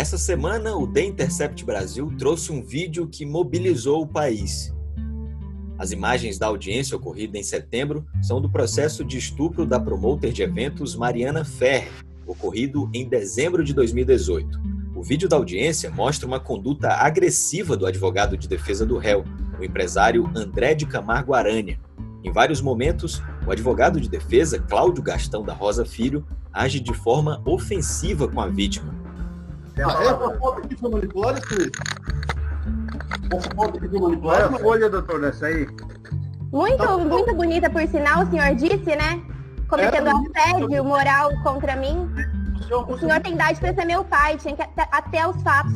[0.00, 4.74] Essa semana, o The Intercept Brasil trouxe um vídeo que mobilizou o país.
[5.78, 10.42] As imagens da audiência ocorrida em setembro são do processo de estupro da promoter de
[10.42, 11.90] eventos Mariana Ferre,
[12.26, 14.69] ocorrido em dezembro de 2018.
[15.00, 19.24] O vídeo da audiência mostra uma conduta agressiva do advogado de defesa do réu,
[19.58, 21.80] o empresário André de Camargo Aranha.
[22.22, 27.40] Em vários momentos, o advogado de defesa, Cláudio Gastão da Rosa Filho, age de forma
[27.46, 28.94] ofensiva com a vítima,
[29.82, 31.78] ah, essa foto aqui foi manipulada, Felipe?
[33.32, 34.48] Essa foto aqui foi manipulada?
[34.48, 35.66] Qual é a folha, doutor, dessa aí?
[36.52, 39.22] Muito, tá muito bonita, por sinal, o senhor disse, né?
[39.66, 40.12] Cometendo é,
[40.42, 42.06] assédio moral contra mim.
[42.70, 45.72] O senhor tem idade para ser meu pai, tinha que até, até os fatos.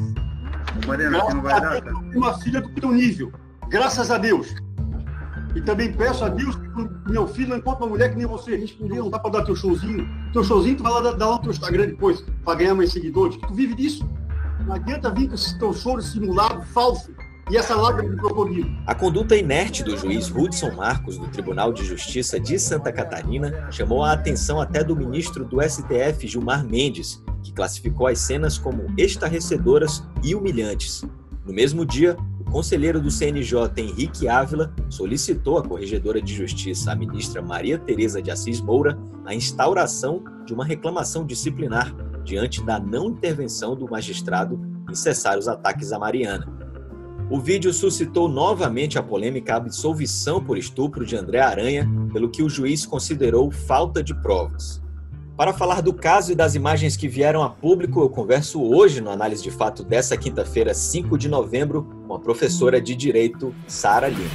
[0.86, 1.82] Mariana, você não vai dar?
[1.82, 1.90] Tá?
[2.14, 3.32] Uma filha do teu nível,
[3.68, 4.54] graças a Deus.
[5.54, 8.56] E também peço a Deus que meu filho não encontre uma mulher que nem você.
[8.56, 10.08] Responder, não dá para dar teu showzinho.
[10.32, 13.36] Teu showzinho, tu vai lá dar lá no teu Instagram depois, para ganhar mais seguidores.
[13.36, 14.08] Tu vive disso.
[14.66, 17.14] Não adianta vir com esse teu choro simulado, falso,
[17.50, 18.70] e essa lágrima de crocodilo.
[18.86, 24.02] A conduta inerte do juiz Hudson Marcos, do Tribunal de Justiça de Santa Catarina, chamou
[24.02, 30.02] a atenção até do ministro do STF, Gilmar Mendes, que classificou as cenas como estarrecedoras
[30.22, 31.04] e humilhantes.
[31.44, 32.16] No mesmo dia,
[32.54, 38.30] conselheiro do CNJ, Henrique Ávila, solicitou à Corregedora de Justiça, a ministra Maria Tereza de
[38.30, 41.92] Assis Moura, a instauração de uma reclamação disciplinar
[42.22, 46.63] diante da não intervenção do magistrado em cessar os ataques a Mariana.
[47.34, 52.48] O vídeo suscitou novamente a polêmica absolvição por estupro de André Aranha, pelo que o
[52.48, 54.80] juiz considerou falta de provas.
[55.36, 59.10] Para falar do caso e das imagens que vieram a público, eu converso hoje no
[59.10, 64.30] Análise de Fato dessa quinta-feira, 5 de novembro, com a professora de Direito, Sara Lima.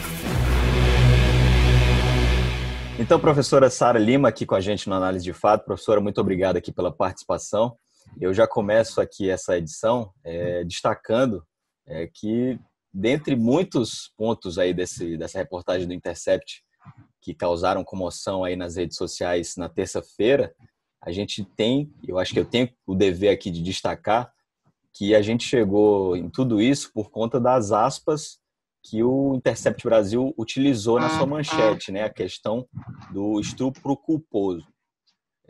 [3.00, 5.64] Então, professora Sara Lima aqui com a gente no Análise de Fato.
[5.64, 7.78] Professora, muito obrigado aqui pela participação.
[8.20, 11.42] Eu já começo aqui essa edição é, destacando
[11.90, 12.60] é, que,
[12.94, 16.64] dentre muitos pontos aí desse, dessa reportagem do Intercept
[17.22, 20.54] que causaram comoção aí nas redes sociais na terça-feira,
[21.02, 24.32] a gente tem, eu acho que eu tenho o dever aqui de destacar
[24.94, 28.40] que a gente chegou em tudo isso por conta das aspas
[28.84, 32.04] que o Intercept Brasil utilizou na sua manchete, né?
[32.04, 32.68] A questão
[33.12, 34.66] do estupro culposo.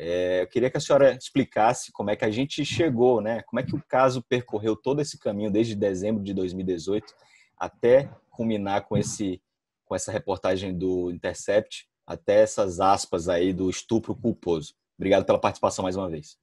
[0.01, 3.41] É, eu queria que a senhora explicasse como é que a gente chegou, né?
[3.41, 7.13] Como é que o caso percorreu todo esse caminho desde dezembro de 2018
[7.57, 9.41] até culminar com esse
[9.83, 14.75] com essa reportagem do Intercept, até essas aspas aí do estupro culposo.
[14.97, 16.37] Obrigado pela participação mais uma vez.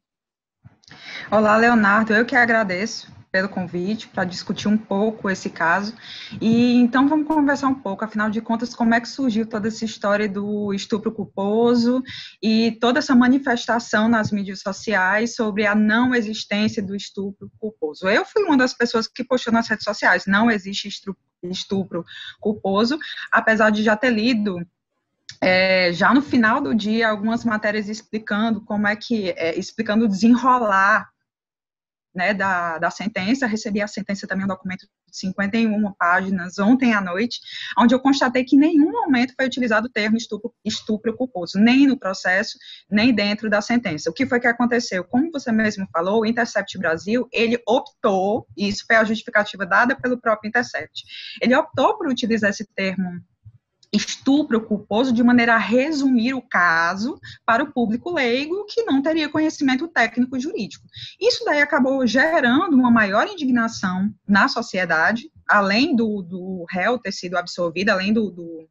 [1.30, 2.12] Olá, Leonardo.
[2.12, 5.94] Eu que agradeço pelo convite para discutir um pouco esse caso.
[6.40, 9.84] E então vamos conversar um pouco, afinal de contas, como é que surgiu toda essa
[9.84, 12.02] história do estupro culposo
[12.42, 18.08] e toda essa manifestação nas mídias sociais sobre a não existência do estupro culposo.
[18.08, 20.88] Eu fui uma das pessoas que postou nas redes sociais, não existe
[21.42, 22.06] estupro
[22.40, 22.98] culposo,
[23.30, 24.56] apesar de já ter lido
[25.42, 31.06] é, já no final do dia, algumas matérias explicando como é que, é, explicando desenrolar
[32.16, 37.00] né, da, da sentença, recebi a sentença também, um documento de 51 páginas, ontem à
[37.00, 37.38] noite,
[37.78, 41.86] onde eu constatei que em nenhum momento foi utilizado o termo estupro, estupro culposo, nem
[41.86, 42.58] no processo,
[42.90, 44.08] nem dentro da sentença.
[44.10, 45.04] O que foi que aconteceu?
[45.04, 49.94] Como você mesmo falou, o Intercept Brasil, ele optou, e isso foi a justificativa dada
[49.94, 51.04] pelo próprio Intercept,
[51.42, 53.20] ele optou por utilizar esse termo
[53.92, 59.28] estupro culposo de maneira a resumir o caso para o público leigo que não teria
[59.28, 60.84] conhecimento técnico jurídico.
[61.20, 67.36] Isso daí acabou gerando uma maior indignação na sociedade, além do, do réu ter sido
[67.36, 68.68] absolvido, além do, do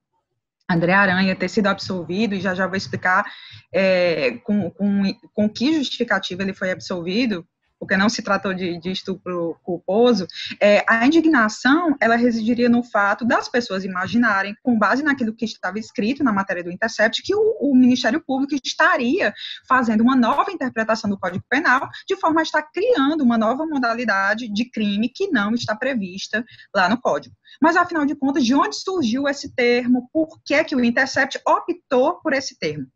[0.69, 3.25] André Aranha ter sido absolvido, e já já vou explicar
[3.73, 7.47] é, com, com, com que justificativa ele foi absolvido,
[7.85, 10.25] porque não se tratou de, de estupro culposo,
[10.59, 15.77] é, a indignação, ela residiria no fato das pessoas imaginarem, com base naquilo que estava
[15.77, 19.31] escrito na matéria do Intercept, que o, o Ministério Público estaria
[19.69, 24.51] fazendo uma nova interpretação do Código Penal, de forma a estar criando uma nova modalidade
[24.51, 26.43] de crime que não está prevista
[26.75, 27.35] lá no Código.
[27.61, 30.09] Mas, afinal de contas, de onde surgiu esse termo?
[30.11, 32.87] Por que, que o Intercept optou por esse termo?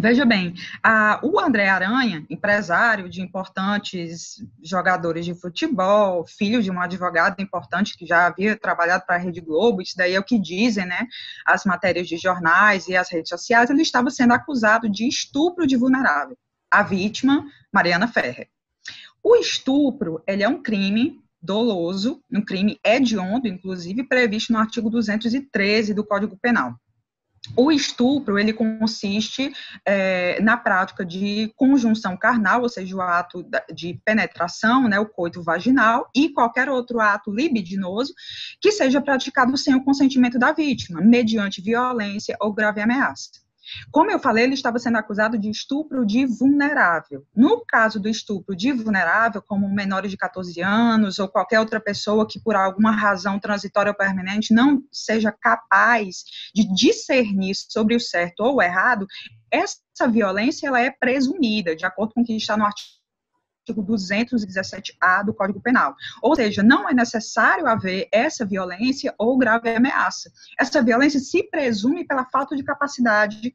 [0.00, 6.80] Veja bem, a, o André Aranha, empresário de importantes jogadores de futebol, filho de um
[6.80, 10.38] advogado importante que já havia trabalhado para a Rede Globo, isso daí é o que
[10.38, 11.06] dizem, né,
[11.44, 15.76] as matérias de jornais e as redes sociais, ele estava sendo acusado de estupro de
[15.76, 16.34] vulnerável.
[16.70, 18.48] A vítima, Mariana Ferrer.
[19.22, 25.92] O estupro, ele é um crime doloso, um crime hediondo, inclusive, previsto no artigo 213
[25.92, 26.74] do Código Penal.
[27.56, 29.52] O estupro, ele consiste
[29.84, 35.42] é, na prática de conjunção carnal, ou seja, o ato de penetração, né, o coito
[35.42, 38.14] vaginal, e qualquer outro ato libidinoso
[38.60, 43.49] que seja praticado sem o consentimento da vítima, mediante violência ou grave ameaça.
[43.90, 47.24] Como eu falei, ele estava sendo acusado de estupro de vulnerável.
[47.34, 52.26] No caso do estupro de vulnerável, como menores de 14 anos ou qualquer outra pessoa
[52.26, 56.24] que por alguma razão transitória ou permanente não seja capaz
[56.54, 59.06] de discernir sobre o certo ou o errado,
[59.50, 62.99] essa violência ela é presumida, de acordo com o que está no artigo
[63.70, 65.94] artigo 217-A do Código Penal.
[66.22, 70.30] Ou seja, não é necessário haver essa violência ou grave ameaça.
[70.58, 73.54] Essa violência se presume pela falta de capacidade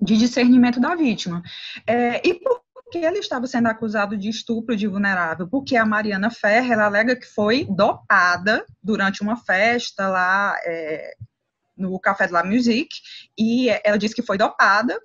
[0.00, 1.42] de discernimento da vítima.
[1.86, 5.48] É, e por que ele estava sendo acusado de estupro de vulnerável?
[5.48, 11.14] Porque a Mariana Ferrer, ela alega que foi dopada durante uma festa lá é,
[11.76, 13.00] no Café de la Musique,
[13.38, 14.98] e ela disse que foi dopada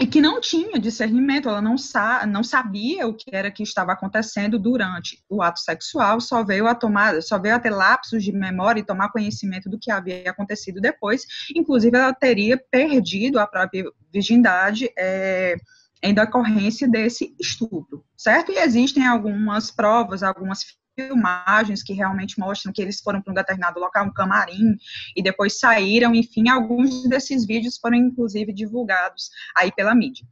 [0.00, 3.92] e que não tinha discernimento, ela não, sa não sabia o que era que estava
[3.92, 8.32] acontecendo durante o ato sexual, só veio a tomar, só veio a ter lapsos de
[8.32, 11.22] memória e tomar conhecimento do que havia acontecido depois.
[11.54, 15.54] Inclusive, ela teria perdido a própria virgindade é,
[16.02, 18.50] em decorrência desse estupro, certo?
[18.50, 20.64] E existem algumas provas, algumas
[20.94, 24.76] filmagens que realmente mostram que eles foram para um determinado local, um camarim,
[25.16, 30.26] e depois saíram, enfim, alguns desses vídeos foram inclusive divulgados aí pela mídia.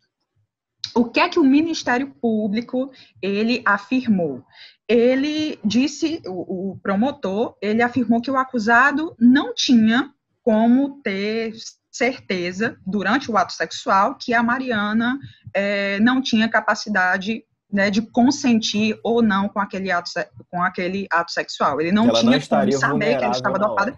[0.95, 4.45] O que é que o Ministério Público ele afirmou?
[4.87, 10.13] Ele disse, o, o promotor, ele afirmou que o acusado não tinha
[10.43, 11.55] como ter
[11.91, 15.19] certeza durante o ato sexual que a Mariana
[15.55, 20.11] é, não tinha capacidade né, de consentir ou não com aquele ato,
[20.51, 21.81] com aquele ato sexual.
[21.81, 23.97] Ele não tinha não como saber que ela estava dopada,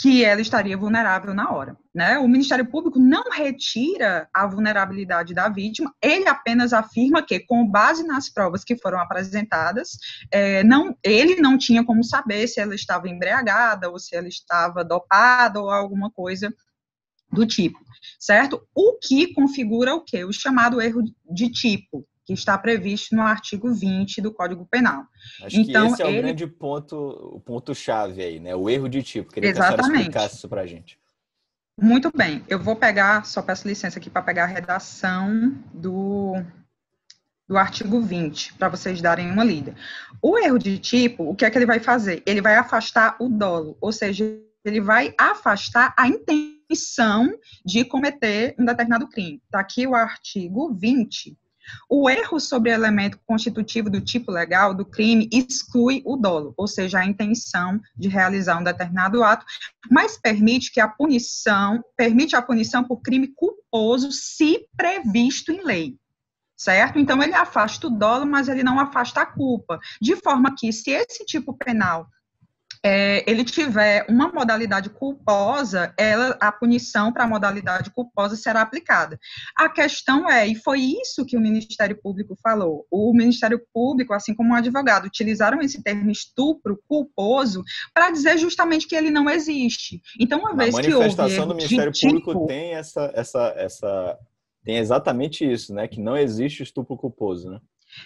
[0.00, 1.76] que ela estaria vulnerável na hora.
[1.94, 2.18] Né?
[2.18, 8.04] O Ministério Público não retira a vulnerabilidade da vítima, ele apenas afirma que, com base
[8.04, 9.90] nas provas que foram apresentadas,
[10.32, 14.84] é, não, ele não tinha como saber se ela estava embriagada ou se ela estava
[14.84, 16.52] dopada ou alguma coisa
[17.30, 17.78] do tipo,
[18.18, 18.66] certo?
[18.74, 20.24] O que configura o quê?
[20.24, 25.06] O chamado erro de tipo, que está previsto no artigo 20 do Código Penal.
[25.42, 26.20] Acho então, esse é o ele...
[26.20, 28.54] grande ponto, o ponto-chave aí, né?
[28.54, 29.32] O erro de tipo.
[29.32, 29.80] Queria Exatamente.
[29.80, 30.98] que a explicasse isso para a gente.
[31.80, 32.44] Muito bem.
[32.46, 36.34] Eu vou pegar, só peço licença aqui para pegar a redação do,
[37.48, 39.74] do artigo 20, para vocês darem uma lida.
[40.20, 42.22] O erro de tipo, o que é que ele vai fazer?
[42.26, 47.32] Ele vai afastar o dolo, ou seja, ele vai afastar a intenção
[47.64, 49.40] de cometer um determinado crime.
[49.46, 51.34] Está aqui o artigo 20
[51.88, 57.00] o erro sobre elemento constitutivo do tipo legal do crime exclui o dolo, ou seja,
[57.00, 59.44] a intenção de realizar um determinado ato,
[59.90, 65.96] mas permite que a punição, permite a punição por crime culposo se previsto em lei
[66.58, 66.98] certo?
[66.98, 69.78] Então, ele afasta o dolo, mas ele não afasta a culpa.
[70.02, 72.08] De forma que, se esse tipo penal
[72.84, 79.18] é, ele tiver uma modalidade culposa, ela, a punição para a modalidade culposa será aplicada.
[79.56, 84.34] A questão é, e foi isso que o Ministério Público falou, o Ministério Público, assim
[84.34, 90.00] como o advogado, utilizaram esse termo estupro culposo para dizer justamente que ele não existe.
[90.18, 90.94] Então, uma vez que houve...
[90.94, 94.18] A manifestação do Ministério Público tipo, tem essa, essa, essa...
[94.64, 95.88] tem exatamente isso, né?
[95.88, 97.60] Que não existe estupro culposo, né?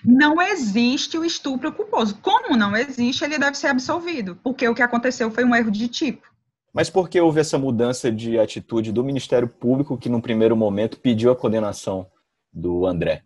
[0.04, 2.18] Não existe o estupro culposo.
[2.20, 5.88] Como não existe, ele deve ser absolvido, porque o que aconteceu foi um erro de
[5.88, 6.26] tipo.
[6.72, 10.98] Mas por que houve essa mudança de atitude do Ministério Público que, no primeiro momento,
[10.98, 12.06] pediu a condenação
[12.52, 13.22] do André?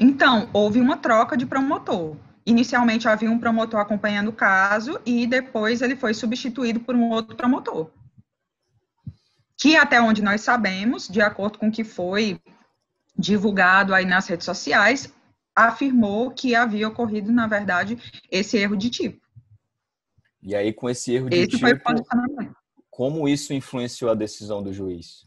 [0.00, 2.16] Então, houve uma troca de promotor.
[2.46, 7.36] Inicialmente havia um promotor acompanhando o caso e depois ele foi substituído por um outro
[7.36, 7.90] promotor.
[9.58, 12.40] Que, até onde nós sabemos, de acordo com o que foi
[13.16, 15.12] divulgado aí nas redes sociais,
[15.54, 17.98] afirmou que havia ocorrido, na verdade,
[18.30, 19.20] esse erro de tipo.
[20.42, 21.68] E aí, com esse erro de esse tipo,
[22.90, 25.26] como isso influenciou a decisão do juiz?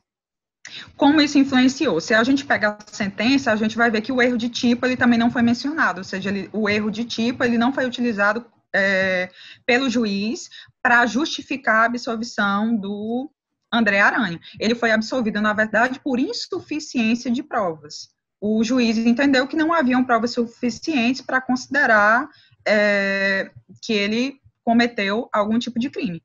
[0.96, 2.00] Como isso influenciou?
[2.00, 4.86] Se a gente pegar a sentença, a gente vai ver que o erro de tipo
[4.86, 7.86] ele também não foi mencionado, ou seja, ele, o erro de tipo ele não foi
[7.86, 9.30] utilizado é,
[9.66, 10.50] pelo juiz
[10.82, 13.32] para justificar a absolvição do
[13.72, 14.40] André Aranha.
[14.60, 18.10] Ele foi absolvido, na verdade, por insuficiência de provas.
[18.40, 22.30] O juiz entendeu que não haviam provas suficientes para considerar
[22.66, 26.22] é, que ele cometeu algum tipo de crime.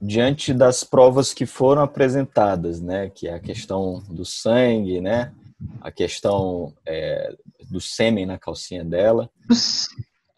[0.00, 5.32] Diante das provas que foram apresentadas, né, que é a questão do sangue, né,
[5.80, 7.34] a questão é,
[7.68, 9.28] do sêmen na calcinha dela,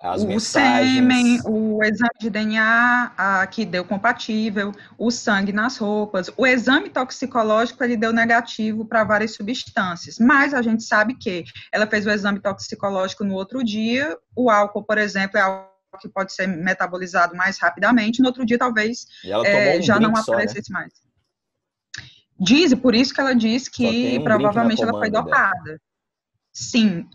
[0.00, 0.94] as o mensagens.
[0.94, 6.88] sêmen, o exame de DNA a, que deu compatível, o sangue nas roupas, o exame
[6.88, 12.10] toxicológico ele deu negativo para várias substâncias, mas a gente sabe que ela fez o
[12.10, 15.68] exame toxicológico no outro dia, o álcool, por exemplo, é algo
[16.00, 19.06] que pode ser metabolizado mais rapidamente, no outro dia talvez
[19.44, 20.78] é, um já não aparecesse né?
[20.78, 20.92] mais.
[22.38, 25.62] Diz, por isso que ela diz que um provavelmente ela foi dopada.
[25.62, 25.78] Dela.
[26.54, 27.06] Sim,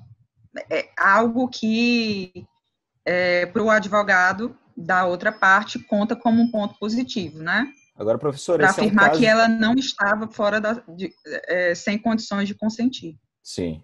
[0.70, 2.46] é algo que
[3.06, 7.68] é, para o advogado da outra parte conta como um ponto positivo, né?
[7.98, 9.20] Agora, professor, para afirmar é um caso...
[9.20, 11.14] que ela não estava fora da, de,
[11.48, 13.18] é, sem condições de consentir.
[13.42, 13.82] Sim.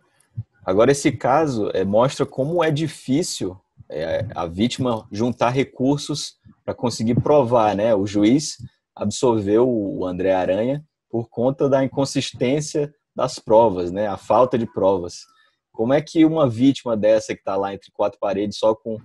[0.65, 3.57] Agora, esse caso é, mostra como é difícil
[3.89, 6.35] é, a vítima juntar recursos
[6.65, 7.95] para conseguir provar, né?
[7.95, 8.57] O juiz
[8.95, 14.07] absolveu o André Aranha por conta da inconsistência das provas, né?
[14.07, 15.25] A falta de provas.
[15.71, 18.97] Como é que uma vítima dessa que está lá entre quatro paredes só com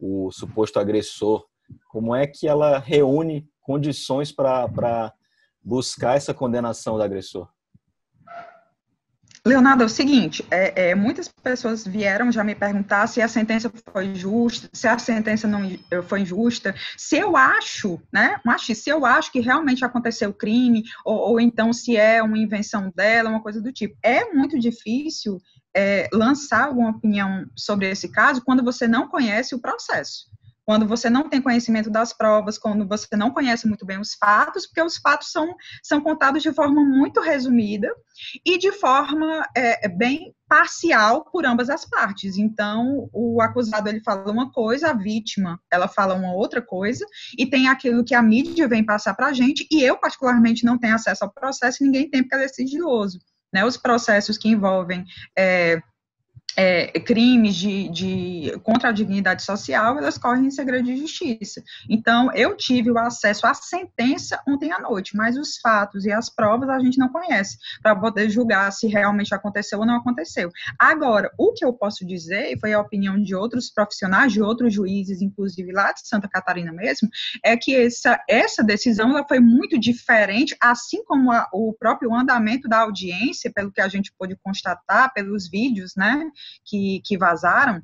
[0.00, 1.44] o suposto agressor,
[1.88, 5.12] como é que ela reúne condições para
[5.62, 7.48] buscar essa condenação do agressor?
[9.44, 13.72] Leonardo, é o seguinte, é, é, muitas pessoas vieram já me perguntar se a sentença
[13.92, 15.68] foi justa, se a sentença não
[16.04, 20.84] foi injusta, se eu acho, né, mas se eu acho que realmente aconteceu o crime,
[21.04, 23.96] ou, ou, então se é uma invenção dela, uma coisa do tipo.
[24.00, 25.40] É muito difícil
[25.74, 30.30] é, lançar alguma opinião sobre esse caso quando você não conhece o processo.
[30.64, 34.64] Quando você não tem conhecimento das provas, quando você não conhece muito bem os fatos,
[34.64, 37.92] porque os fatos são, são contados de forma muito resumida
[38.46, 42.36] e de forma é, bem parcial por ambas as partes.
[42.36, 47.04] Então, o acusado ele fala uma coisa, a vítima ela fala uma outra coisa,
[47.36, 50.78] e tem aquilo que a mídia vem passar para a gente, e eu particularmente não
[50.78, 53.18] tenho acesso ao processo, e ninguém tem porque é sigiloso
[53.52, 55.04] né, os processos que envolvem
[55.36, 55.80] é,
[56.56, 61.62] é, crimes de, de, contra a dignidade social, elas correm em segredo de justiça.
[61.88, 66.28] Então, eu tive o acesso à sentença ontem à noite, mas os fatos e as
[66.28, 70.50] provas a gente não conhece, para poder julgar se realmente aconteceu ou não aconteceu.
[70.78, 74.72] Agora, o que eu posso dizer, e foi a opinião de outros profissionais, de outros
[74.72, 77.08] juízes, inclusive lá de Santa Catarina mesmo,
[77.44, 82.68] é que essa, essa decisão ela foi muito diferente, assim como a, o próprio andamento
[82.68, 86.30] da audiência, pelo que a gente pôde constatar, pelos vídeos, né,
[86.64, 87.82] que, que vazaram,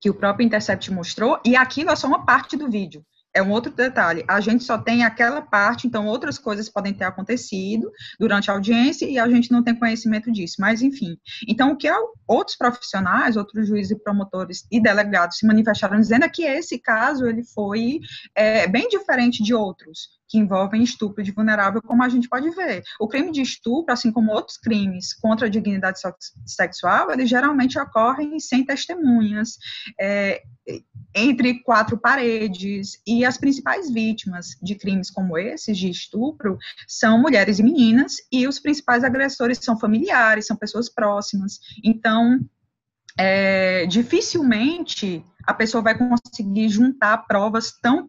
[0.00, 3.04] que o próprio Intercept mostrou, e aquilo é só uma parte do vídeo.
[3.34, 4.24] É um outro detalhe.
[4.26, 9.06] A gente só tem aquela parte, então outras coisas podem ter acontecido durante a audiência
[9.06, 10.56] e a gente não tem conhecimento disso.
[10.58, 11.16] Mas, enfim.
[11.46, 11.88] Então, o que
[12.26, 17.26] outros profissionais, outros juízes e promotores e delegados se manifestaram dizendo é que esse caso
[17.26, 18.00] ele foi
[18.34, 22.82] é, bem diferente de outros que envolvem estupro de vulnerável, como a gente pode ver.
[23.00, 25.98] O crime de estupro, assim como outros crimes contra a dignidade
[26.46, 29.56] sexual, eles geralmente ocorrem sem testemunhas,
[29.98, 30.42] é,
[31.14, 37.58] entre quatro paredes, e as principais vítimas de crimes como esses, de estupro, são mulheres
[37.58, 41.58] e meninas, e os principais agressores são familiares, são pessoas próximas.
[41.82, 42.38] Então,
[43.18, 48.06] é, dificilmente a pessoa vai conseguir juntar provas tão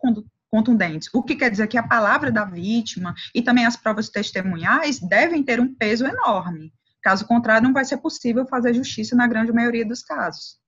[0.49, 1.09] contundentes.
[1.13, 5.43] O que quer dizer que a palavra da vítima e também as provas testemunhais devem
[5.43, 6.73] ter um peso enorme.
[7.01, 10.59] Caso contrário, não vai ser possível fazer justiça na grande maioria dos casos.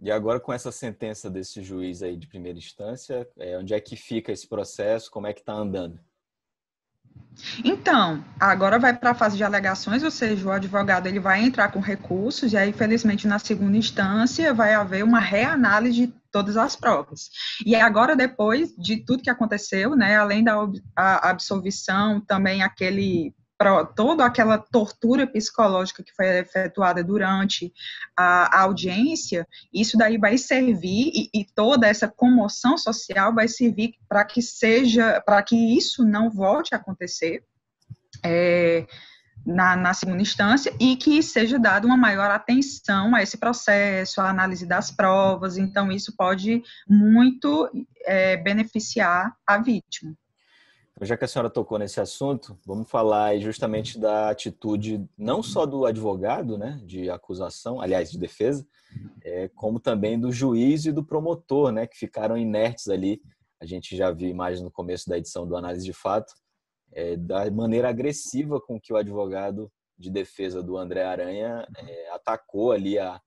[0.00, 3.96] E agora, com essa sentença desse juiz aí de primeira instância, é, onde é que
[3.96, 5.10] fica esse processo?
[5.10, 6.00] Como é que está andando?
[7.64, 11.70] Então, agora vai para a fase de alegações, ou seja, o advogado ele vai entrar
[11.70, 16.74] com recursos e aí, felizmente, na segunda instância vai haver uma reanálise de todas as
[16.74, 17.28] provas.
[17.64, 20.54] E agora, depois de tudo que aconteceu, né, além da
[20.96, 23.34] absolvição, também aquele
[23.94, 27.72] toda aquela tortura psicológica que foi efetuada durante
[28.16, 33.94] a, a audiência, isso daí vai servir e, e, toda essa comoção social vai servir
[34.08, 37.44] para que seja, para que isso não volte a acontecer.
[38.24, 38.84] É,
[39.44, 44.30] na, na, segunda instância e que seja dada uma maior atenção a esse processo, a
[44.30, 47.68] análise das provas, então isso pode muito
[48.04, 50.14] é, beneficiar a vítima.
[50.92, 55.64] Então, já que a senhora tocou nesse assunto, vamos falar justamente da atitude não só
[55.66, 58.66] do advogado, né, de acusação, aliás, de defesa,
[59.24, 63.20] é, como também do juiz e do promotor, né, que ficaram inertes ali.
[63.60, 66.34] A gente já viu imagens no começo da edição do Análise de Fato,
[66.92, 72.72] é, da maneira agressiva com que o advogado de defesa do André Aranha é, atacou
[72.72, 73.20] ali a,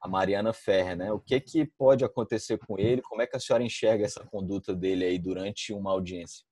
[0.00, 1.12] a Mariana Ferrer, né?
[1.12, 3.02] O que que pode acontecer com ele?
[3.02, 6.44] Como é que a senhora enxerga essa conduta dele aí durante uma audiência?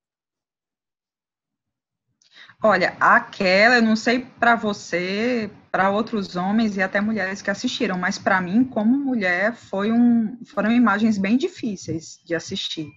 [2.62, 7.98] Olha, aquela, eu não sei para você, para outros homens e até mulheres que assistiram,
[7.98, 12.88] mas para mim, como mulher, foi um, foram imagens bem difíceis de assistir,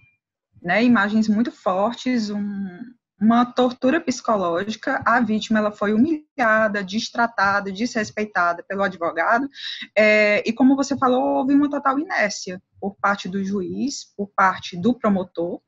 [0.62, 0.82] né?
[0.82, 2.80] Imagens muito fortes, um,
[3.20, 5.02] uma tortura psicológica.
[5.04, 9.48] A vítima ela foi humilhada, destratada, desrespeitada pelo advogado,
[9.96, 14.76] é, e como você falou, houve uma total inércia por parte do juiz, por parte
[14.76, 15.60] do promotor,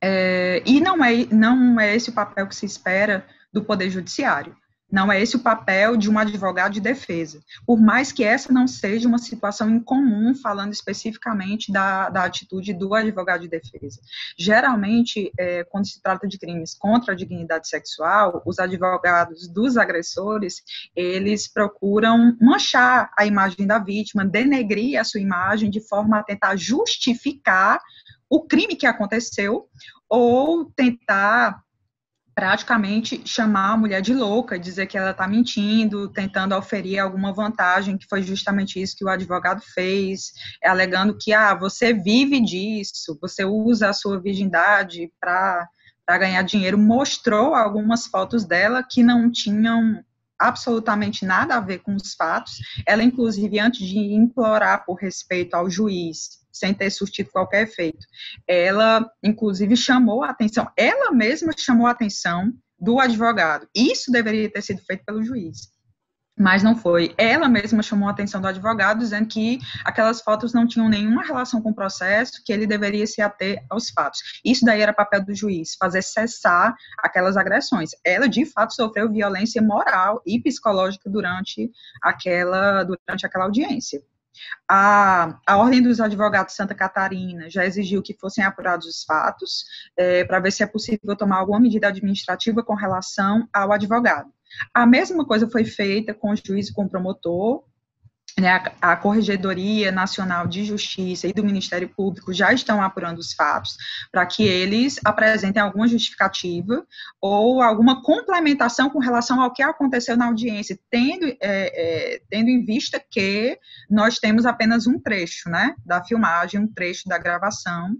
[0.00, 4.56] é, e não é, não é esse o papel que se espera do Poder Judiciário.
[4.90, 7.40] Não é esse o papel de um advogado de defesa.
[7.66, 12.94] Por mais que essa não seja uma situação incomum, falando especificamente da, da atitude do
[12.94, 14.00] advogado de defesa.
[14.38, 20.62] Geralmente, é, quando se trata de crimes contra a dignidade sexual, os advogados dos agressores,
[20.96, 26.56] eles procuram manchar a imagem da vítima, denegrir a sua imagem de forma a tentar
[26.56, 27.78] justificar
[28.30, 29.68] o crime que aconteceu
[30.08, 31.62] ou tentar
[32.38, 37.98] praticamente chamar a mulher de louca, dizer que ela está mentindo, tentando oferir alguma vantagem,
[37.98, 40.30] que foi justamente isso que o advogado fez,
[40.62, 45.68] alegando que ah, você vive disso, você usa a sua virgindade para
[46.10, 50.00] ganhar dinheiro, mostrou algumas fotos dela que não tinham
[50.38, 52.60] absolutamente nada a ver com os fatos.
[52.86, 58.06] Ela, inclusive, antes de implorar por respeito ao juiz sem ter surtido qualquer efeito.
[58.46, 63.68] Ela, inclusive, chamou a atenção, ela mesma chamou a atenção do advogado.
[63.74, 65.76] Isso deveria ter sido feito pelo juiz.
[66.38, 67.12] Mas não foi.
[67.18, 71.60] Ela mesma chamou a atenção do advogado, dizendo que aquelas fotos não tinham nenhuma relação
[71.60, 74.20] com o processo, que ele deveria se ater aos fatos.
[74.44, 77.90] Isso daí era papel do juiz, fazer cessar aquelas agressões.
[78.04, 84.00] Ela, de fato, sofreu violência moral e psicológica durante aquela, durante aquela audiência.
[84.68, 89.64] A, a Ordem dos Advogados Santa Catarina já exigiu que fossem apurados os fatos,
[89.96, 94.30] é, para ver se é possível tomar alguma medida administrativa com relação ao advogado.
[94.74, 97.64] A mesma coisa foi feita com o juiz e com o promotor,
[98.38, 103.76] né, a, Corregedoria Nacional de Justiça e do Ministério Público já estão apurando os fatos
[104.10, 106.86] para que eles apresentem alguma justificativa
[107.20, 112.64] ou alguma complementação com relação ao que aconteceu na audiência, tendo, é, é, tendo em
[112.64, 113.58] vista que
[113.90, 117.96] nós temos apenas um trecho né, da filmagem, um trecho da gravação,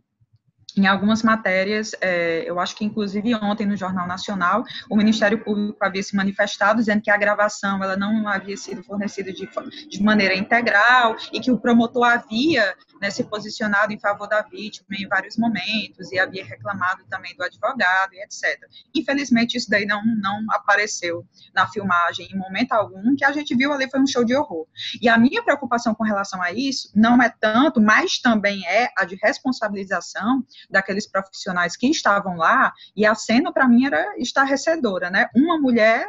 [0.79, 5.79] em algumas matérias, é, eu acho que inclusive ontem no Jornal Nacional, o Ministério Público
[5.81, 9.49] havia se manifestado dizendo que a gravação ela não havia sido fornecida de,
[9.89, 14.89] de maneira integral e que o promotor havia né, se posicionado em favor da vítima
[14.99, 18.61] em vários momentos e havia reclamado também do advogado e etc.
[18.95, 23.73] Infelizmente, isso daí não, não apareceu na filmagem em momento algum, que a gente viu
[23.73, 24.67] ali foi um show de horror.
[25.01, 29.05] E a minha preocupação com relação a isso não é tanto, mas também é a
[29.05, 35.29] de responsabilização daqueles profissionais que estavam lá, e a cena para mim era estarrecedora, né?
[35.35, 36.07] Uma mulher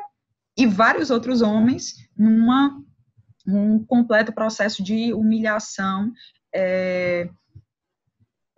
[0.57, 2.77] e vários outros homens numa
[3.47, 6.11] um completo processo de humilhação
[6.53, 7.27] é,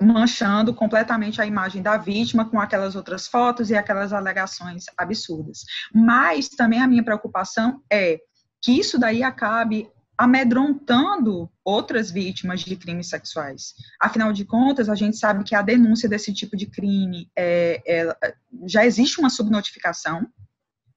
[0.02, 5.64] manchando completamente a imagem da vítima com aquelas outras fotos e aquelas alegações absurdas.
[5.94, 8.20] Mas também a minha preocupação é
[8.62, 9.90] que isso daí acabe
[10.22, 13.74] amedrontando outras vítimas de crimes sexuais.
[14.00, 18.36] Afinal de contas, a gente sabe que a denúncia desse tipo de crime é, é
[18.68, 20.28] já existe uma subnotificação,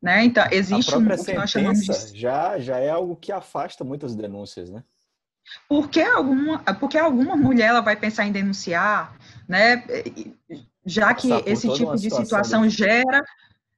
[0.02, 0.24] né?
[0.26, 2.18] Então existe a própria um, o que nós chamamos de...
[2.18, 4.84] já já é algo que afasta muitas denúncias, né?
[5.66, 9.16] Por que alguma, porque alguma mulher ela vai pensar em denunciar,
[9.48, 9.84] né?
[10.84, 13.24] Já que esse tipo de situação gera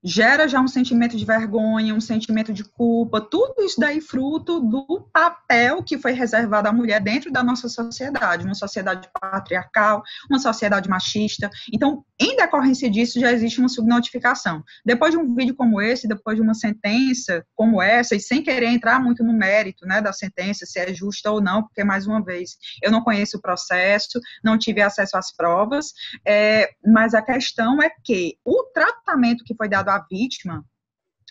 [0.02, 5.08] gera já um sentimento de vergonha, um sentimento de culpa, tudo isso daí fruto do
[5.12, 10.88] papel que foi reservado à mulher dentro da nossa sociedade, uma sociedade patriarcal, uma sociedade
[10.88, 11.50] machista.
[11.72, 14.62] Então, em decorrência disso, já existe uma subnotificação.
[14.84, 18.66] Depois de um vídeo como esse, depois de uma sentença como essa, e sem querer
[18.66, 22.22] entrar muito no mérito né, da sentença, se é justa ou não, porque, mais uma
[22.22, 25.92] vez, eu não conheço o processo, não tive acesso às provas,
[26.26, 30.64] é, mas a questão é que o tratamento que foi dado à vítima,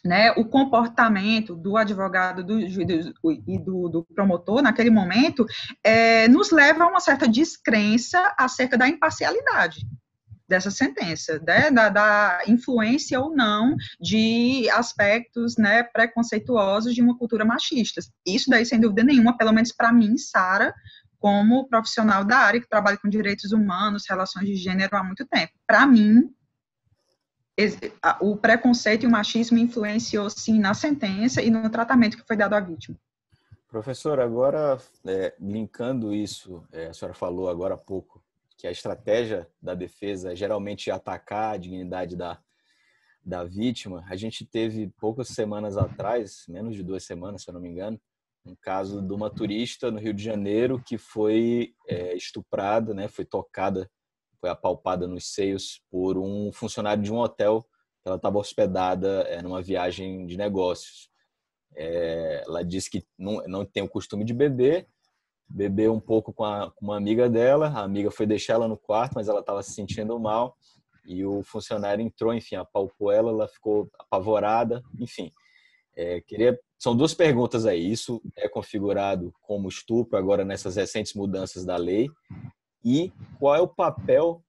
[0.03, 5.45] né, o comportamento do advogado do, do, e do, do, promotor naquele momento
[5.83, 9.87] é, nos leva a uma certa descrença acerca da imparcialidade
[10.47, 17.43] dessa sentença, né, da, da, influência ou não de aspectos né, preconceituosos de uma cultura
[17.43, 17.99] machista.
[18.25, 20.73] Isso daí, sem dúvida nenhuma, pelo menos para mim, Sara,
[21.17, 25.53] como profissional da área que trabalha com direitos humanos, relações de gênero há muito tempo.
[25.65, 26.29] Para mim,
[28.21, 32.53] o preconceito e o machismo influenciou sim na sentença e no tratamento que foi dado
[32.53, 32.97] à vítima.
[33.67, 38.23] Professor, agora é, linkando isso, é, a senhora falou agora há pouco
[38.57, 42.39] que a estratégia da defesa é geralmente atacar a dignidade da,
[43.23, 47.61] da vítima, a gente teve poucas semanas atrás, menos de duas semanas, se eu não
[47.61, 47.99] me engano,
[48.45, 53.25] um caso de uma turista no Rio de Janeiro que foi é, estuprada, né, foi
[53.25, 53.89] tocada,
[54.39, 57.65] foi apalpada nos seios por um funcionário de um hotel.
[58.05, 61.09] Ela estava hospedada é, numa viagem de negócios.
[61.75, 64.87] É, ela disse que não, não tem o costume de beber,
[65.47, 68.77] bebeu um pouco com, a, com uma amiga dela, a amiga foi deixar ela no
[68.77, 70.55] quarto, mas ela estava se sentindo mal
[71.05, 75.31] e o funcionário entrou, enfim, apalpou ela, ela ficou apavorada, enfim.
[75.95, 77.91] É, queria, são duas perguntas aí.
[77.91, 82.09] Isso é configurado como estupro agora nessas recentes mudanças da lei?
[82.85, 84.43] E qual é o papel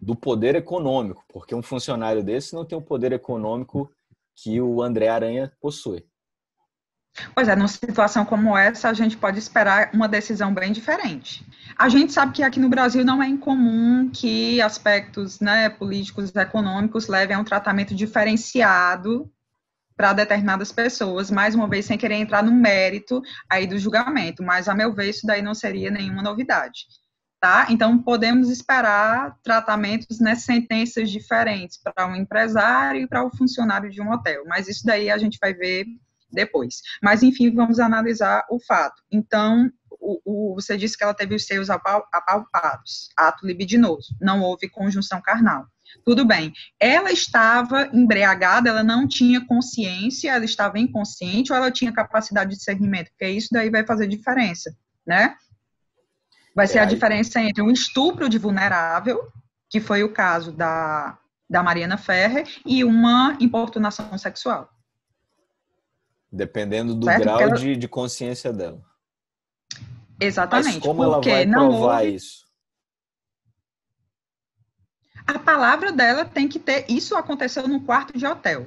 [0.00, 1.22] do poder econômico?
[1.28, 3.92] Porque um funcionário desse não tem o poder econômico
[4.34, 6.02] que o André Aranha possui.
[7.34, 11.46] Pois é, numa situação como essa, a gente pode esperar uma decisão bem diferente.
[11.76, 16.38] A gente sabe que aqui no Brasil não é incomum que aspectos né, políticos e
[16.38, 19.30] econômicos levem a um tratamento diferenciado
[19.96, 24.68] para determinadas pessoas, mais uma vez sem querer entrar no mérito aí do julgamento, mas
[24.68, 26.86] a meu ver isso daí não seria nenhuma novidade.
[27.38, 27.66] Tá?
[27.68, 33.90] Então podemos esperar tratamentos né, sentenças diferentes para um empresário e para o um funcionário
[33.90, 35.86] de um hotel, mas isso daí a gente vai ver
[36.32, 36.80] depois.
[37.02, 39.02] Mas, enfim, vamos analisar o fato.
[39.10, 44.68] Então, o, o, você disse que ela teve os seios apalpados, ato libidinoso, não houve
[44.68, 45.66] conjunção carnal.
[46.04, 46.52] Tudo bem.
[46.78, 52.56] Ela estava embriagada, ela não tinha consciência, ela estava inconsciente ou ela tinha capacidade de
[52.56, 53.10] discernimento?
[53.10, 55.34] Porque isso daí vai fazer diferença, né?
[56.56, 59.30] Vai ser é, a diferença entre um estupro de vulnerável,
[59.68, 61.18] que foi o caso da,
[61.50, 64.70] da Mariana Ferrer, e uma importunação sexual.
[66.32, 67.24] Dependendo do certo?
[67.24, 67.56] grau ela...
[67.56, 68.80] de, de consciência dela.
[70.18, 70.76] Exatamente.
[70.76, 72.14] Mas como ela vai provar houve...
[72.14, 72.46] isso?
[75.26, 76.86] A palavra dela tem que ter.
[76.88, 78.66] Isso aconteceu no quarto de hotel.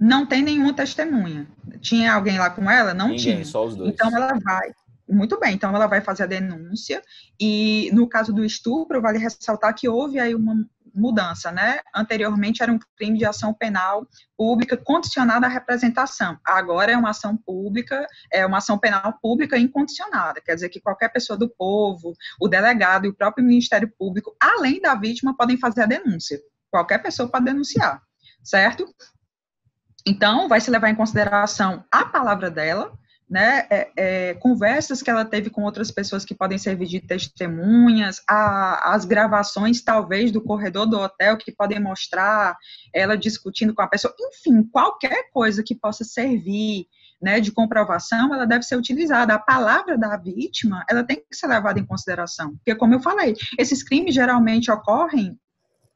[0.00, 1.46] Não tem nenhuma testemunha.
[1.80, 2.94] Tinha alguém lá com ela?
[2.94, 3.44] Não Ninguém, tinha.
[3.44, 3.90] Só os dois.
[3.92, 4.72] Então ela vai.
[5.08, 7.02] Muito bem, então ela vai fazer a denúncia.
[7.40, 10.54] E no caso do estupro, vale ressaltar que houve aí uma,
[10.98, 11.80] mudança, né?
[11.94, 16.38] Anteriormente era um crime de ação penal pública condicionada à representação.
[16.44, 20.40] Agora é uma ação pública, é uma ação penal pública incondicionada.
[20.40, 24.80] Quer dizer que qualquer pessoa do povo, o delegado e o próprio Ministério Público, além
[24.80, 26.38] da vítima, podem fazer a denúncia.
[26.70, 28.02] Qualquer pessoa pode denunciar,
[28.42, 28.86] certo?
[30.06, 32.92] Então, vai se levar em consideração a palavra dela,
[33.28, 38.22] né, é, é, conversas que ela teve com outras pessoas que podem servir de testemunhas,
[38.28, 42.56] a, as gravações, talvez, do corredor do hotel, que podem mostrar
[42.94, 46.86] ela discutindo com a pessoa, enfim, qualquer coisa que possa servir
[47.20, 49.34] né, de comprovação, ela deve ser utilizada.
[49.34, 53.34] A palavra da vítima, ela tem que ser levada em consideração, porque, como eu falei,
[53.58, 55.38] esses crimes geralmente ocorrem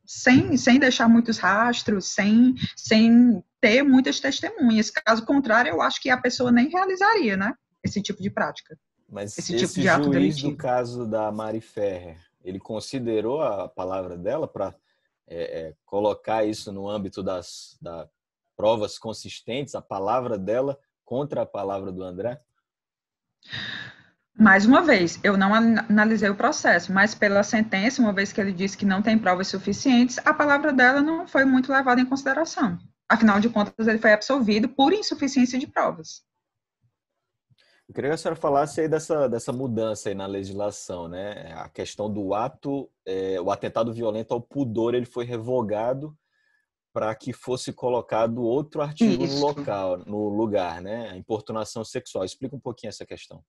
[0.04, 4.90] sem, sem deixar muitos rastros, sem, sem ter muitas testemunhas.
[4.90, 7.54] Caso contrário, eu acho que a pessoa nem realizaria, né?
[7.82, 8.76] Esse tipo de prática.
[9.08, 10.50] Mas esse, esse tipo de ato juiz delitivo.
[10.50, 14.74] do caso da Mari Ferrer, ele considerou a palavra dela para
[15.28, 18.08] é, é, colocar isso no âmbito das da
[18.56, 22.40] provas consistentes, a palavra dela contra a palavra do André?
[24.38, 28.52] Mais uma vez, eu não analisei o processo, mas pela sentença, uma vez que ele
[28.52, 32.78] disse que não tem provas suficientes, a palavra dela não foi muito levada em consideração.
[33.12, 36.24] Afinal de contas, ele foi absolvido por insuficiência de provas.
[37.86, 41.52] Eu queria que a senhora falasse aí dessa, dessa mudança aí na legislação, né?
[41.58, 46.16] A questão do ato, é, o atentado violento ao pudor, ele foi revogado
[46.90, 49.34] para que fosse colocado outro artigo Isso.
[49.34, 51.10] no local, no lugar, né?
[51.10, 52.24] A importunação sexual.
[52.24, 53.44] Explica um pouquinho essa questão.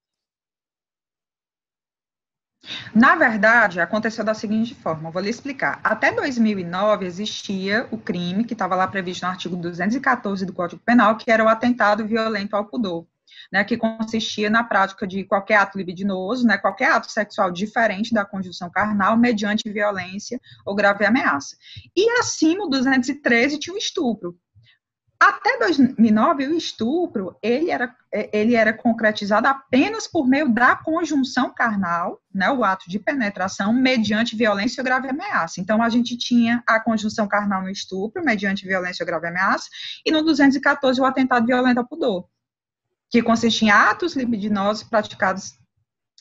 [2.96, 5.80] Na verdade, aconteceu da seguinte forma, vou lhe explicar.
[5.84, 11.18] Até 2009 existia o crime que estava lá previsto no artigo 214 do Código Penal,
[11.18, 13.06] que era o atentado violento ao pudor,
[13.52, 18.24] né, que consistia na prática de qualquer ato libidinoso, né, qualquer ato sexual diferente da
[18.24, 21.58] conjunção carnal, mediante violência ou grave ameaça.
[21.96, 24.38] E acima, o 213 tinha o estupro,
[25.24, 32.22] até 2009, o estupro, ele era, ele era concretizado apenas por meio da conjunção carnal,
[32.34, 35.62] né, o ato de penetração, mediante violência ou grave ameaça.
[35.62, 39.70] Então, a gente tinha a conjunção carnal no estupro, mediante violência ou grave ameaça,
[40.06, 42.28] e no 214, o atentado violento ao pudor,
[43.10, 45.54] que consistia em atos libidinosos praticados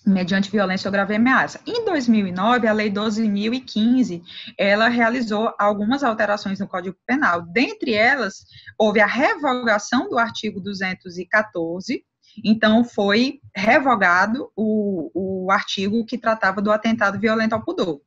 [0.06, 1.60] mediante violência ou grave ameaça.
[1.66, 4.22] Em 2009, a Lei 12.015,
[4.58, 7.42] ela realizou algumas alterações no Código Penal.
[7.42, 8.44] Dentre elas,
[8.78, 12.04] houve a revogação do artigo 214,
[12.44, 18.00] então foi revogado o, o artigo que tratava do atentado violento ao pudor.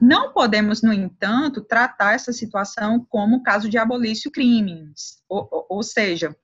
[0.00, 5.82] Não podemos, no entanto, tratar essa situação como caso de abolício crimes, ou, ou, ou
[5.82, 6.36] seja,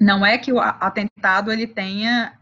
[0.00, 2.38] não é que o atentado ele tenha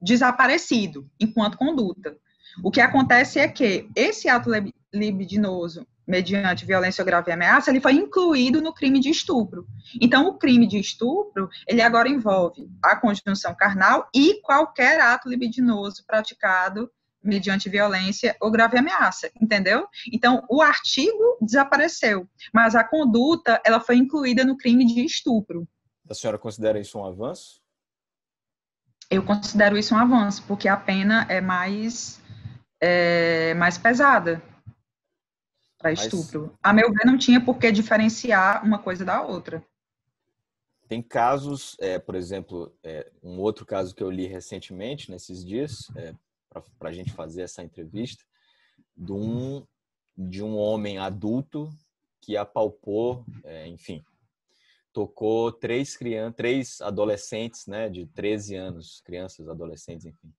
[0.00, 2.16] desaparecido enquanto conduta.
[2.62, 4.50] O que acontece é que esse ato
[4.92, 9.64] libidinoso mediante violência ou grave ameaça, ele foi incluído no crime de estupro.
[10.00, 16.04] Então, o crime de estupro, ele agora envolve a conjunção carnal e qualquer ato libidinoso
[16.04, 16.90] praticado
[17.22, 19.86] mediante violência ou grave ameaça, entendeu?
[20.12, 25.68] Então, o artigo desapareceu, mas a conduta, ela foi incluída no crime de estupro.
[26.08, 27.59] A senhora considera isso um avanço?
[29.10, 32.20] Eu considero isso um avanço, porque a pena é mais,
[32.80, 34.40] é, mais pesada
[35.76, 36.56] para estupro.
[36.62, 39.64] A meu ver, não tinha por que diferenciar uma coisa da outra.
[40.86, 45.90] Tem casos, é, por exemplo, é, um outro caso que eu li recentemente, nesses dias,
[45.96, 46.14] é,
[46.78, 48.24] para a gente fazer essa entrevista,
[48.96, 49.66] de um,
[50.16, 51.70] de um homem adulto
[52.20, 54.04] que apalpou, é, enfim,
[54.92, 60.32] tocou três crianças, três adolescentes, né, de 13 anos, crianças, adolescentes, enfim.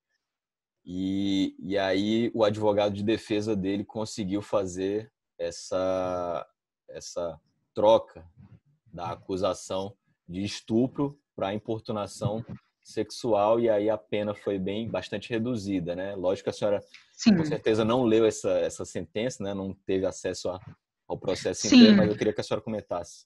[0.84, 6.48] E, e aí o advogado de defesa dele conseguiu fazer essa,
[6.90, 7.40] essa
[7.74, 8.26] troca
[8.92, 9.96] da acusação
[10.28, 12.44] de estupro para importunação
[12.84, 16.16] sexual e aí a pena foi bem bastante reduzida, né?
[16.16, 16.84] Lógico que a senhora
[17.14, 17.38] Sim.
[17.38, 19.54] com certeza não leu essa, essa sentença, né?
[19.54, 20.60] Não teve acesso a,
[21.08, 21.76] ao processo Sim.
[21.76, 23.26] inteiro, mas eu queria que a senhora comentasse.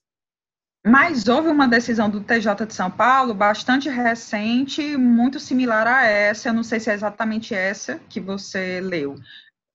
[0.86, 6.48] Mas houve uma decisão do TJ de São Paulo bastante recente, muito similar a essa,
[6.48, 9.16] eu não sei se é exatamente essa que você leu,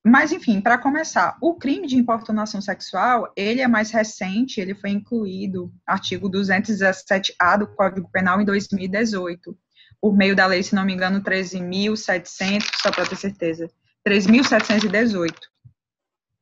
[0.03, 4.89] mas, enfim, para começar, o crime de importunação sexual, ele é mais recente, ele foi
[4.89, 9.55] incluído, artigo 217-A do Código Penal em 2018,
[10.01, 13.69] por meio da lei, se não me engano, 13.700, só para ter certeza,
[14.07, 15.31] 3.718,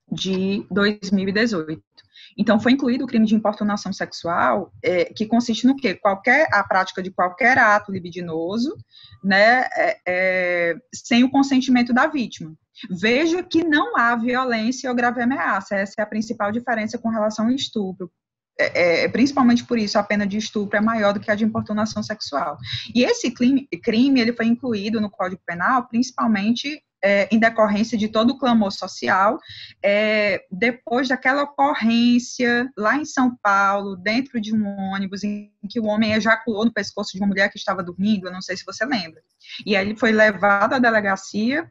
[0.09, 1.83] de 2018.
[2.37, 5.95] Então, foi incluído o crime de importunação sexual, é, que consiste no quê?
[5.95, 8.75] Qualquer, a prática de qualquer ato libidinoso,
[9.23, 12.53] né, é, é, sem o consentimento da vítima.
[12.89, 17.45] Veja que não há violência ou grave ameaça, essa é a principal diferença com relação
[17.45, 18.09] ao estupro.
[18.61, 21.45] É, é, principalmente por isso a pena de estupro é maior do que a de
[21.45, 22.57] importunação sexual.
[22.93, 28.07] E esse crime, crime ele foi incluído no Código Penal, principalmente é, em decorrência de
[28.07, 29.39] todo o clamor social,
[29.83, 35.85] é, depois daquela ocorrência lá em São Paulo, dentro de um ônibus, em que o
[35.85, 38.85] homem ejaculou no pescoço de uma mulher que estava dormindo, eu não sei se você
[38.85, 39.21] lembra.
[39.65, 41.69] E aí ele foi levado à delegacia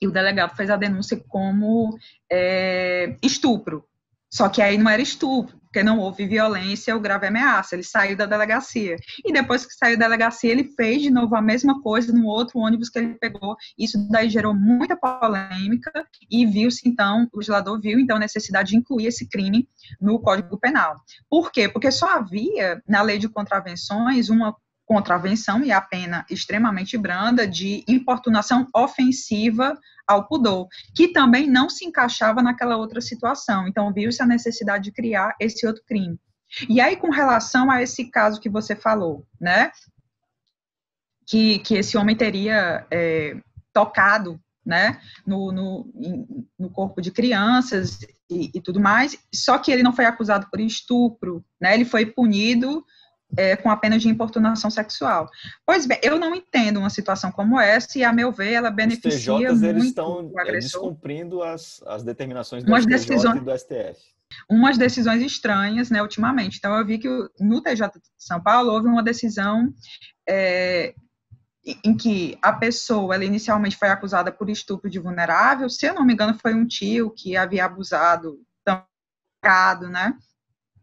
[0.00, 1.96] e o delegado fez a denúncia como
[2.30, 3.84] é, estupro.
[4.30, 7.74] Só que aí não era estupro, porque não houve violência ou grave ameaça.
[7.74, 8.96] Ele saiu da delegacia.
[9.24, 12.58] E depois que saiu da delegacia, ele fez de novo a mesma coisa no outro
[12.58, 13.56] ônibus que ele pegou.
[13.78, 15.90] Isso daí gerou muita polêmica
[16.30, 19.66] e viu-se, então, o legislador viu, então, a necessidade de incluir esse crime
[19.98, 20.94] no Código Penal.
[21.30, 21.66] Por quê?
[21.70, 24.54] Porque só havia, na lei de contravenções, uma
[24.84, 31.84] contravenção e a pena extremamente branda de importunação ofensiva ao pudor, que também não se
[31.84, 33.66] encaixava naquela outra situação.
[33.66, 36.18] Então, viu-se a necessidade de criar esse outro crime.
[36.68, 39.70] E aí, com relação a esse caso que você falou, né,
[41.26, 43.36] que, que esse homem teria é,
[43.72, 49.82] tocado, né, no, no, no corpo de crianças e, e tudo mais, só que ele
[49.82, 52.84] não foi acusado por estupro, né, ele foi punido
[53.36, 55.28] é, com a pena de importunação sexual.
[55.66, 59.10] Pois bem, eu não entendo uma situação como essa e, a meu ver, ela beneficia
[59.10, 60.80] Os TJs, muito eles estão agressor.
[60.82, 64.00] descumprindo as, as determinações do Umas STJ decisões, e do STF.
[64.48, 66.58] Umas decisões estranhas, né, ultimamente.
[66.58, 67.08] Então, eu vi que
[67.40, 69.72] no TJ de São Paulo houve uma decisão
[70.28, 70.94] é,
[71.84, 76.04] em que a pessoa, ela inicialmente foi acusada por estupro de vulnerável, se eu não
[76.04, 80.14] me engano, foi um tio que havia abusado, tancado, né,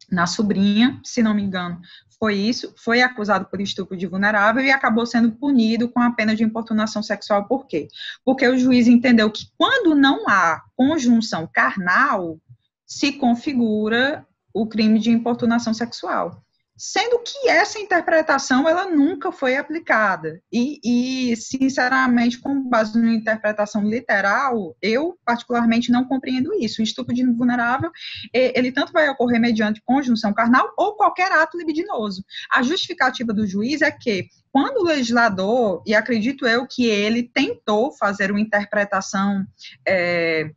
[0.10, 1.80] na sobrinha, se não me engano,
[2.20, 6.36] foi isso, foi acusado por estupro de vulnerável e acabou sendo punido com a pena
[6.36, 7.46] de importunação sexual.
[7.46, 7.88] Por quê?
[8.26, 12.38] Porque o juiz entendeu que quando não há conjunção carnal,
[12.86, 16.44] se configura o crime de importunação sexual
[16.80, 20.42] sendo que essa interpretação ela nunca foi aplicada.
[20.52, 26.82] E, e, sinceramente com base numa interpretação literal eu particularmente não compreendo isso.
[26.82, 27.92] O estupro de vulnerável
[28.34, 32.24] ele tanto vai ocorrer mediante conjunção carnal ou qualquer ato libidinoso.
[32.50, 37.92] A justificativa do juiz é que quando o legislador e acredito eu que ele tentou
[37.92, 39.46] fazer uma interpretação
[39.86, 40.50] é,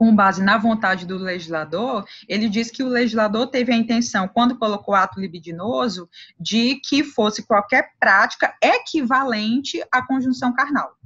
[0.00, 4.56] com base na vontade do legislador, ele diz que o legislador teve a intenção, quando
[4.56, 6.08] colocou ato libidinoso,
[6.40, 10.96] de que fosse qualquer prática equivalente à conjunção carnal,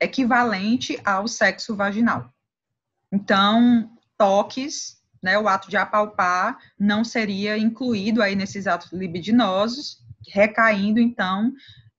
[0.00, 2.32] equivalente ao sexo vaginal.
[3.10, 11.00] Então, toques, né, o ato de apalpar não seria incluído aí nesses atos libidinosos, recaindo
[11.00, 11.52] então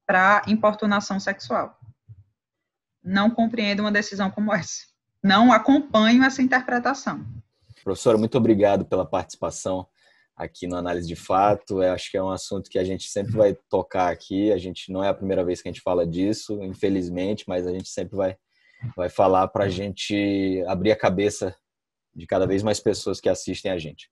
[0.06, 1.78] para importunação sexual.
[3.04, 4.97] Não compreendo uma decisão como essa.
[5.24, 7.26] Não acompanho essa interpretação.
[7.84, 9.88] Professora, muito obrigado pela participação
[10.36, 11.82] aqui no Análise de Fato.
[11.82, 14.52] Eu acho que é um assunto que a gente sempre vai tocar aqui.
[14.52, 17.72] A gente não é a primeira vez que a gente fala disso, infelizmente, mas a
[17.72, 18.38] gente sempre vai,
[18.96, 21.56] vai falar para a gente abrir a cabeça
[22.16, 24.10] de cada vez mais pessoas que assistem a gente.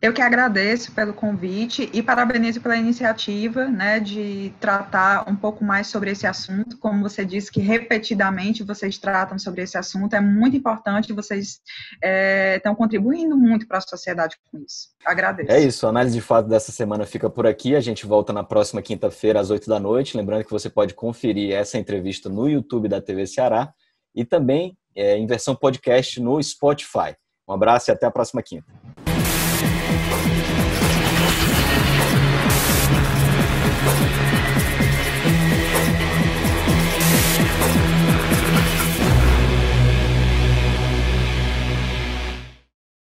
[0.00, 5.88] Eu que agradeço pelo convite e parabenizo pela iniciativa, né, de tratar um pouco mais
[5.88, 6.78] sobre esse assunto.
[6.78, 11.60] Como você disse que repetidamente vocês tratam sobre esse assunto, é muito importante, vocês
[12.02, 14.88] é, estão contribuindo muito para a sociedade com isso.
[15.04, 15.50] Agradeço.
[15.50, 17.74] É isso, a análise de fato dessa semana fica por aqui.
[17.74, 20.16] A gente volta na próxima quinta-feira, às oito da noite.
[20.16, 23.72] Lembrando que você pode conferir essa entrevista no YouTube da TV Ceará
[24.14, 27.16] e também é, em versão podcast no Spotify.
[27.48, 28.66] Um abraço e até a próxima quinta.